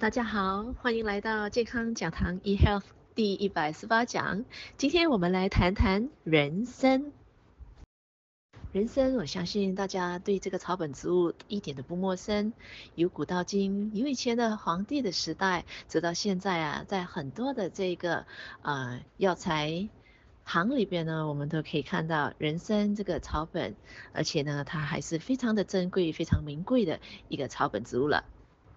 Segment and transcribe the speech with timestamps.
[0.00, 4.46] 大家好，欢迎来到健康讲堂 eHealth 第一百四十八讲。
[4.78, 7.12] 今天我们来谈谈人参。
[8.72, 12.54] 人参，我相信大家对这个草本植物一点都不陌生。
[12.94, 18.24] 由古到今，由以前的皇帝的时代，直到现在啊，在很多的这个
[18.62, 19.90] 呃药材
[20.44, 23.74] 行里边呢，我们都可以看到人参这个草本，
[24.14, 28.24] 而且呢，它还是非常的珍贵、非常名贵的一个草本植物了。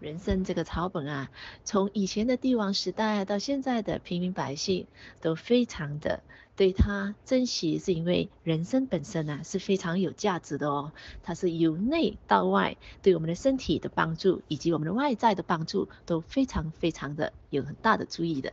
[0.03, 1.31] 人参这个草本啊，
[1.63, 4.85] 从以前的帝王时代到现在的平民百姓，
[5.21, 6.21] 都非常的
[6.57, 10.91] 对它珍惜，是因为人参本身、啊、是非常有价值的哦。
[11.23, 18.51] 它是由内到外对我们的身体的帮助，以及我们的外在的帮助，都非常非常的有很大的注意的。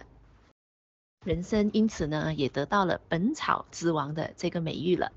[1.25, 5.11] 人参因此呢，也得到了本草之王的这个美誉了。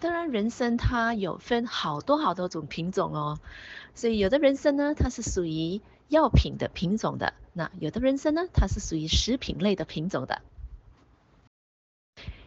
[0.00, 3.38] 当然，人参它有分好多好多种品种哦，
[3.94, 10.40] 所以有的人参呢，它是属于药品的品种的；那有的人参呢，它是属于食品类的品种的。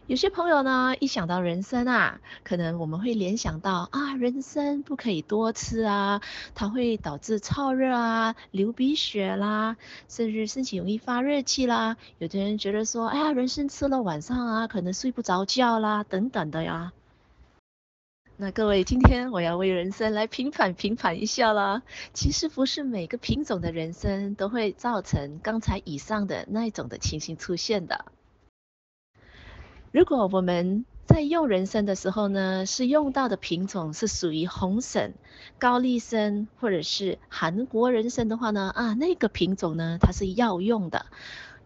[0.06, 6.20] 有些朋友呢，一想到人参啊，可能我们会联想到啊，人参不可以多吃啊，
[6.54, 9.76] 它会导致燥热啊、流鼻血啦，
[10.08, 11.96] 甚至身体容易发热气啦。
[12.18, 16.92] 有的人觉得说，哎呀，人参吃了晚上啊，可能睡不着觉啦，等等的呀。
[18.36, 21.82] 那各位，今天我要为人参来平反平反一下啦。
[22.12, 28.06] 其实不是每个品种的人参都会造成刚才以上的那一种的情形出现的。
[29.92, 35.14] 如果我们在用人参的时候呢，是用到的品种是属于红参、
[35.60, 41.06] 高丽参或者是韩国人参的话呢，啊，那个品种呢，它是药用的。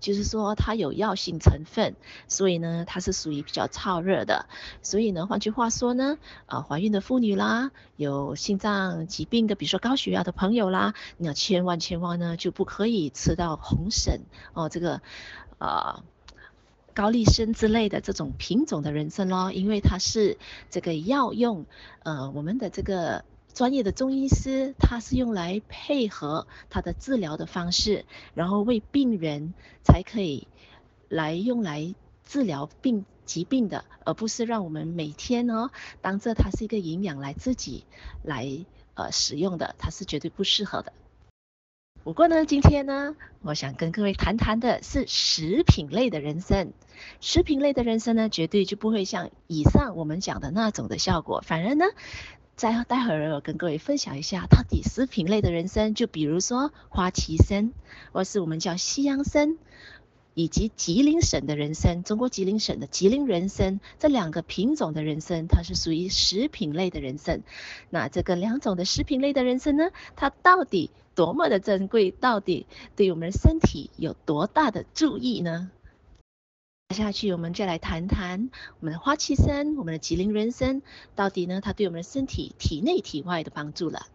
[0.00, 1.94] 就是说它有药性成分，
[2.28, 4.46] 所以呢，它是属于比较燥热的。
[4.82, 14.20] 所以呢，换句话说呢，呃，怀孕的妇女啦，有心脏疾病的，比如说高血压的朋友啦，你要千万千万呢就不可以吃到红参
[14.54, 15.00] 哦，这个
[15.58, 16.02] 呃
[16.94, 20.38] 高丽参之类的这种品种的人参咯，因为它是
[20.70, 21.66] 这个药用，
[22.02, 23.24] 呃，我们的这个。
[23.54, 28.04] 专业的中医师，他是用来配合他的治疗的方式，
[28.34, 30.46] 然后为病人才可以
[31.08, 31.94] 来用来
[32.24, 35.70] 治疗病疾病的，而不是让我们每天呢
[36.00, 37.84] 当着它是一个营养来自己
[38.22, 38.64] 来
[38.94, 40.92] 呃使用的，它是绝对不适合的。
[42.08, 46.72] 不过呢，今天呢，我想跟各位谈谈的是食品类的人生。
[47.20, 51.84] 食品类的人生呢，绝对就不会像以上我们讲的那种的效果，反而呢。
[52.56, 57.72] 再待会儿我跟各位分享一下，到底食品类的人生，就比如说花旗参，
[58.10, 59.58] 或是我们叫西洋参，
[60.38, 67.42] 以及吉林省的人参，中国吉林省的吉林人参，这两个品种的人参，它是属于食品类的人参。
[67.90, 72.12] 那这个两种的食品类的人参呢，它到底多么的珍贵？
[72.12, 75.72] 到底对我们身体有多大的注意呢？
[76.90, 80.82] 接下去，我们就来谈谈我们的花旗参，我们的吉林人参，
[81.16, 84.06] 到底呢，它对我们的身体体内体外的帮助了。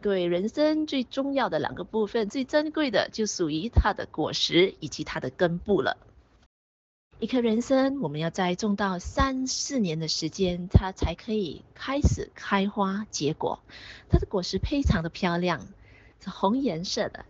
[0.00, 5.96] 各位，人参最重要的两个部分，最珍贵的就属于它的果实以及它的根部了。
[7.18, 13.58] 一颗人参，我们要栽种到三四年的时间，它才可以开始开花结果。
[14.08, 15.66] 它的果实非常的漂亮，
[16.20, 17.24] 是红颜色的。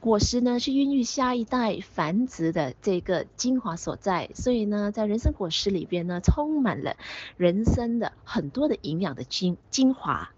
[0.00, 6.96] 果实呢，是孕育下一代繁殖的这个精华所在，所以呢，在人参果实里边呢，充满了
[7.36, 10.32] 人参的很多的营养的精精华。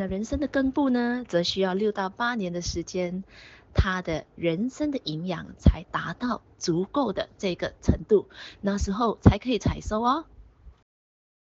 [0.00, 3.24] 那人参的根部呢，则需要六到八年的时间，
[3.74, 8.28] 它的人参的营养才达到足够的这个程度，
[8.60, 10.24] 那时候才可以采收哦。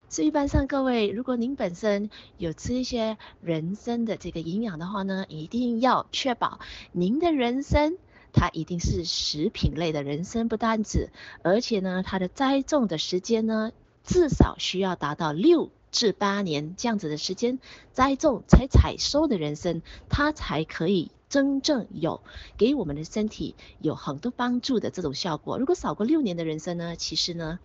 [0.08, 6.58] 所以一般上各位，如果您本身有吃一些人参的这个营养的话呢，一定要确保
[6.90, 7.98] 您的人参
[8.32, 11.10] 它一定是食品类的人参，不单止，
[11.44, 13.70] 而且呢，它的栽种的时间呢，
[14.02, 17.58] 至少需要达到六至八年这样子的时间，
[17.92, 22.20] 栽种才采收的人参，它才可以真正有
[22.56, 25.58] 给我们的身体有很多帮助的这种效果。
[25.58, 27.58] 如果少过六年的人参呢，其实呢。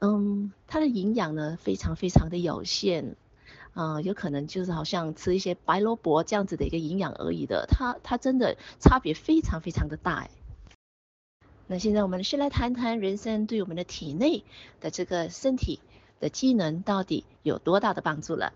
[0.00, 3.14] 嗯，它的营养呢，非常非常的有限，
[3.72, 10.30] 啊、有可能就是好像吃一些白萝卜这样子的一个营养而已的，它它真的差别非常非常的大哎。
[11.68, 14.44] 那现在我们先来谈谈人参对我们的体内
[14.80, 15.80] 的这个身体
[16.24, 18.54] 的机能到底有多大的帮助了。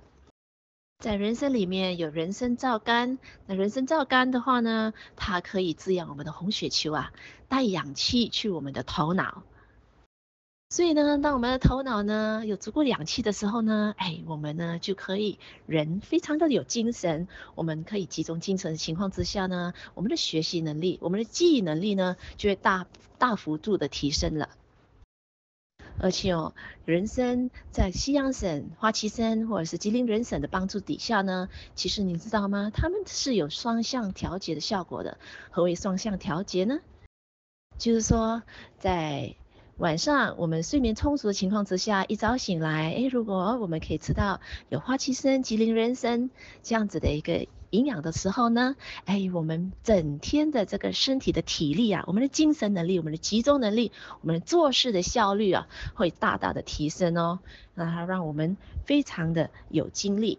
[0.99, 7.13] 在人参里面有人参皂苷，那人参皂苷的话呢，它可以滋养我们的红血球啊，
[7.47, 9.43] 带氧气去我们的头脑。
[10.71, 22.87] 所以呢，当我们的头脑呢有足够氧气的时候呢，哎，我们呢就可以人非常的有精神，我们可以集中精神的情况之下呢，我们的学习能力、我们的记忆能力呢就会大
[23.19, 24.49] 大幅度的提升了。
[26.01, 26.55] 而且哦，
[26.85, 32.71] 人参在西洋参、花旗参或者是吉林人参的帮助底下呢，其实你知道吗？
[32.73, 35.19] 它们是有双向调节的效果的。
[35.51, 36.81] 何为双向调节呢？
[37.79, 38.43] 就是说
[38.79, 39.35] 在
[39.77, 46.31] 晚上我们睡眠充足的情况之下，一早醒来，诶，如果我们可以吃到有花旗参、吉林人参
[46.63, 57.41] 这样子的一个营养的时候呢，哎，我们整天的这个身体的体力啊，我们的精神能力、我们的集中能力、我们做事的效率啊，会大大的提升哦，
[57.75, 60.39] 那它让我们非常的有精力。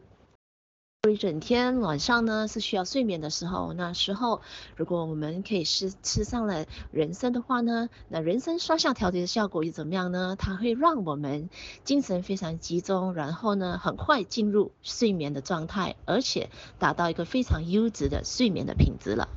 [1.08, 4.42] 一整天晚上呢是需要睡眠的时候，那时候
[4.76, 10.36] 如果我们可以吃吃上了人参的话呢，那人参双向调节的效果又怎么样呢？
[10.38, 11.50] 它会让我们
[11.86, 16.50] 精神非常集中，然后呢很快进入睡眠的状态，而且
[16.80, 19.30] 达到一个非常优质的睡眠的品质了。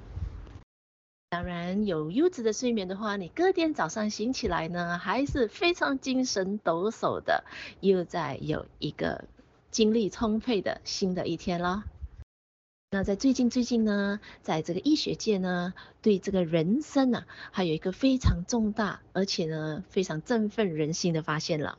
[1.31, 7.44] 当然有优质的睡眠的话，你隔天早上醒起来呢还是非常精神抖擞的，
[7.81, 9.26] 又在有一个。
[9.73, 11.83] 精力充沛的新的一天了。
[12.91, 15.73] 那在最近最近呢，在这个医学界呢，
[16.03, 21.79] 对这个人参啊，还有一个非常重大而且呢非常振奋人心的发现了。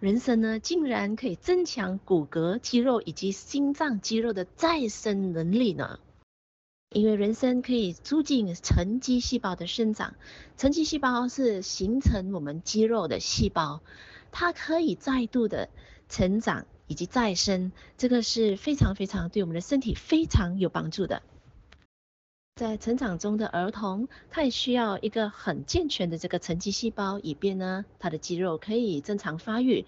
[0.00, 6.00] 人参呢，竟然可以增强骨骼、肌肉以及心脏肌肉的再生能力呢。
[6.90, 10.14] 因为人参可以促进成肌细胞的生长，
[10.58, 13.80] 成肌细胞是形成我们肌肉的细胞，
[14.32, 15.70] 它可以再度的
[16.08, 16.66] 成长。
[16.86, 21.22] 以及再生，这个是非常非常对我们的身体非常有帮助的。
[22.54, 29.86] 在成长中的儿童，他也需要一个很健全的这个成肌细胞，以便呢，他的肌肉可以正常发育。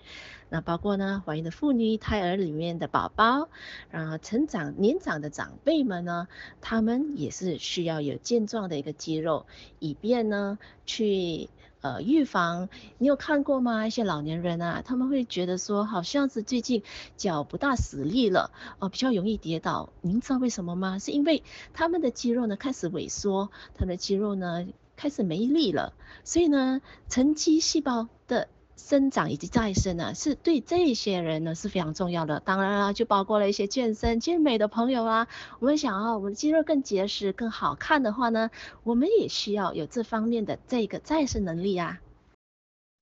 [0.49, 3.51] 那包括呢，怀孕的妇女、胎儿里面的宝宝，
[3.91, 6.27] 然后成长年长的长辈们呢，
[6.63, 9.45] 他们也是需要有健壮的一个肌肉，
[9.79, 11.51] 以便呢去。
[11.85, 13.87] 呃，预防你有看过吗？
[13.87, 16.83] 一些老年人啊，他们会觉得说，好像是最近
[17.19, 19.93] 脚不大使力了，呃，比较容易跌倒。
[20.01, 20.99] 您知道为什么吗？
[20.99, 21.43] 是因为
[21.75, 24.67] 他们的肌肉呢开始萎缩，他们的肌肉呢
[24.97, 25.93] 开始没力了，
[26.25, 28.49] 所以呢，沉积细胞的。
[28.77, 32.41] 生长以及再生呢，是对这些人呢是非常重要的。
[32.41, 35.29] 当然了，就包括了一些健身健美的朋友啊。
[35.61, 38.51] 我们想要我们的肌肉更结实、更好看的话呢，
[38.83, 42.01] 我们也需要有这方面的这个再生能力啊。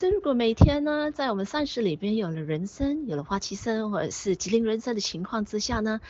[0.02, 6.00] 这如果每天呢，在我们膳食里边有了人参、有了花旗参或者是吉林人参的情况之下呢，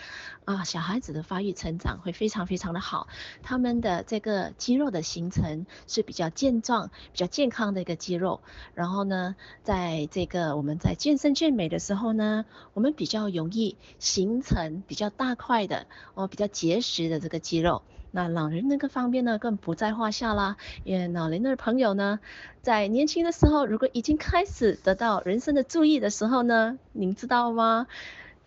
[0.47, 3.07] 啊，小孩子的发育成长会非常非常的好，
[3.43, 8.41] 他们的这个肌肉的形成是比较健壮、比较健康的一个肌肉。
[8.73, 17.83] 然后呢，在这个我们在健身健美的时候呢，我们比较容易形成比较大块的哦，比较结实的这个肌肉。
[18.15, 20.57] 那老人那个方面呢，更不在话下啦。
[20.85, 22.21] 因为老年的朋友呢，
[22.61, 27.87] 在年轻的时候，如果已经开始得到人生的注意的时候呢，您知道吗？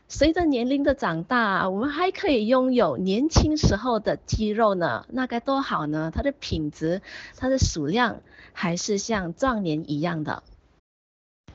[0.07, 6.11] 随着年龄的长大，我们还可以拥有年轻时候的肌肉呢，那该多好呢？
[6.13, 7.01] 它的品质、
[7.35, 8.21] 它的数量，
[8.53, 10.43] 还是像壮年一样的。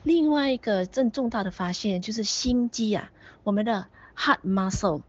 [0.03, 3.09] 另外一个更重大的发现就是心肌啊，
[3.43, 3.87] 我们的
[4.17, 5.01] heart muscle。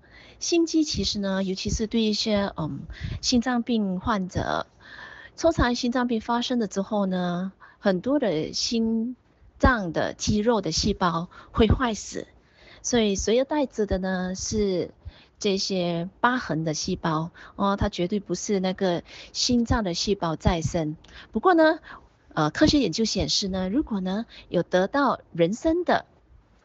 [0.43, 2.81] 心肌其实呢，尤其是对一些嗯
[3.21, 4.67] 心脏病患者，
[5.39, 9.15] 通常心脏病发生了之后呢，很多的心
[9.61, 12.27] 脏的肌肉的细胞会坏死，
[12.83, 14.91] 所以随而代之的呢是
[15.39, 20.97] 这些疤痕的细胞哦，它绝对不是那个心脏的细胞再生。
[21.31, 21.79] 不过呢，
[22.35, 26.05] 呃，科学研究显示呢，如果呢有得到人参的。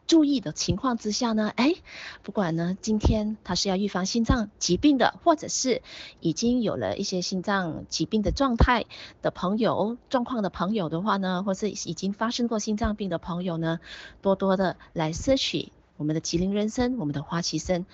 [0.08, 1.76] 注意的情况之下呢，哎，
[2.24, 5.82] 不管呢，今天他是要预防心脏疾病的，或者是
[6.22, 8.86] 已经有了一些心脏疾病的状态
[9.22, 13.82] 的朋友、状况的朋友的话呢，或是已经发生过心脏病的朋友呢，
[14.22, 17.86] 多多的来摄取我们的吉林人参、我们的花旗参，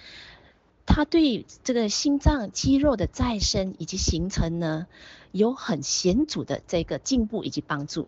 [0.85, 4.85] 它对这个心脏肌肉的再生以及形成呢，
[5.31, 8.07] 有很显著的这个进步以及帮助。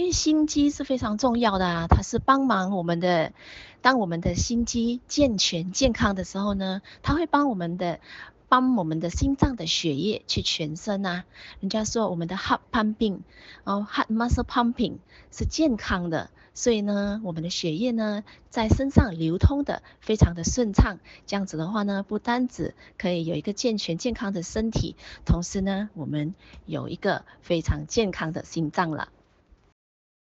[0.00, 3.34] 因为心肌是非常重要的啊，它是帮忙我们的。
[3.82, 8.00] 当我们的心肌健全健康的时候呢，它会帮我们的，
[8.48, 11.24] 帮我们的心脏的血液去全身啊。
[11.60, 13.18] 人家说我们的 heart pumping，
[13.64, 14.96] 哦，heart muscle pumping
[15.30, 20.98] 是健康的，所以呢，我们的血液呢在身上流通的非常的顺畅。
[21.26, 29.10] 这样子的话呢，不单止可以有一个健全健康的身体，同时呢，我们有一个非常健康的心脏了。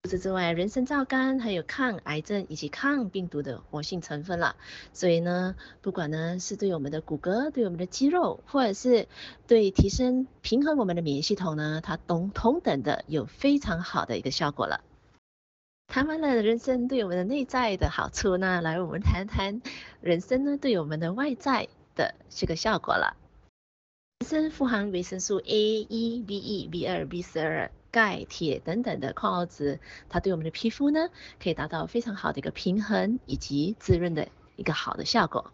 [0.03, 4.57] 除此之外，人参皂苷还有抗癌症以及抗病毒的活性成分了，
[4.91, 9.07] 所以呢，不管呢是对我们的骨骼、对我们的肌肉，或者是
[9.47, 14.81] 对提升平衡我们的免疫系统呢，它都同等的有非常好的一个效果了。
[15.87, 19.61] 谈完了人参对我们的内在的好处呢，来我们谈谈
[20.01, 23.15] 人参呢对我们的外在的这个效果了。
[24.19, 27.71] 人参富含维生素 A、E、B、E、B 二、B 十二。
[27.93, 31.09] 钙、铁等等的矿物质，它对我们的皮肤呢，
[31.41, 35.51] 可以达到非常好的一个平衡以及滋润的一个好的效果。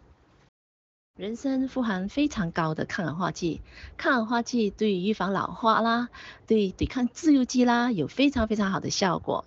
[1.18, 3.60] 人参富含非常高的抗氧化剂，
[3.98, 6.08] 抗氧化剂对于预防老化啦，
[6.46, 9.44] 对抵抗自由基啦，有非常非常好的效果。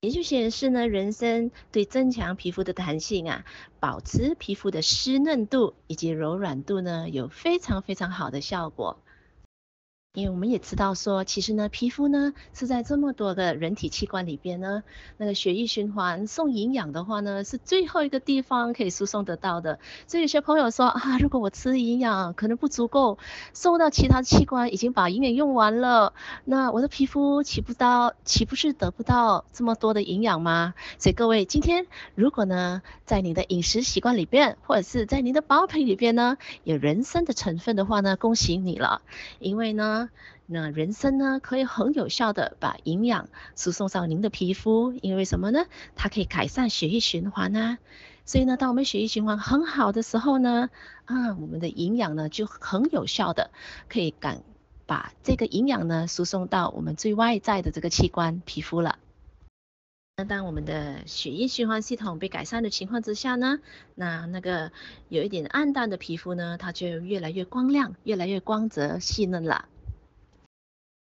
[0.00, 3.44] 研究显示呢，人参对增强皮肤的弹性啊，
[3.78, 8.98] 保持皮肤的湿嫩度以及柔软度呢，有非常非常好的效果。
[10.16, 14.82] 因为我们也知道说，其实呢，皮肤呢是在这么多的人体器官里边呢，
[15.18, 19.78] 那个血液循环送营养的话呢，是最后一个地方可以输送得到的。
[20.06, 23.18] 所以有些朋友说啊，如果我吃营养可能不足够，
[23.52, 26.14] 送到其他器官已经把营养用完了，
[26.46, 30.72] 那我的皮肤岂不到岂不是得不到这么多的营养吗？
[30.98, 39.02] 所以各位，今天如果呢，在你的饮食习惯里边，或者是在你的保养品里边呢，有人参的成分的话呢，恭喜你了，
[39.40, 40.05] 因为呢。
[40.46, 45.66] 那人参呢，可以很有效的把营养输送上您的皮肤，因为什么呢？
[45.94, 47.78] 它可以改善血液循环啊。
[48.24, 50.70] 所以呢，当我们血液循环很好的时候呢，
[51.04, 53.50] 啊，我们的营养呢就很有效的
[53.88, 54.42] 可以赶
[54.84, 58.98] 把这个营养呢输送到我们最外在的这个器官皮肤了。
[60.18, 63.60] 那当我们的血液循环系统被改善的情况之下呢，
[63.94, 64.72] 那那个
[65.08, 69.68] 有一点暗淡的皮肤呢，它就越来越光亮，越来越光泽细嫩了。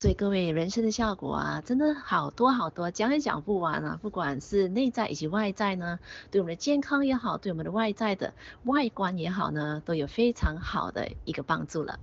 [0.02, 3.98] 所以各位，人生的效果啊，真的好多好多，讲也讲不完啊！
[4.02, 6.00] 不管是内在以及外在呢，
[6.32, 8.34] 对我们的健康也好，对我们的外在的
[8.66, 11.98] 外观也好呢，都有非常好的一个帮助了。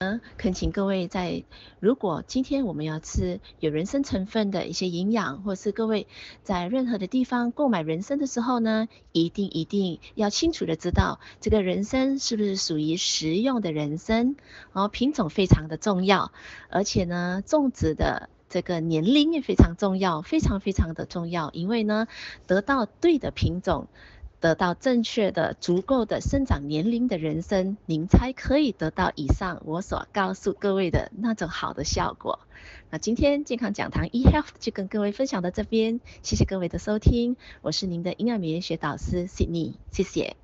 [0.00, 1.42] 嗯，恳请各位在，
[1.80, 6.06] 如果今天我们要吃有人参成分的一些营养，或是各位
[6.44, 14.36] 在任何的地方购买人参的时候呢，一定一定要清楚的知道这个人参是不是属于食用的人参，
[14.72, 16.30] 然后品种非常的重要，
[16.68, 22.06] 而且呢，种植的这个年龄也非常重要，非常非常的重要，因为呢，
[22.46, 23.88] 得到对的品种。
[24.40, 32.40] 得到正确的、足够的生长年龄的人参，您才可以得到以上我所告诉各位的那种好的效果。
[32.90, 40.36] 那今天健康讲堂 eHealth 就跟各位分享到这边，谢谢各位的收听，我是您的营养美学导师 Sydney，谢谢。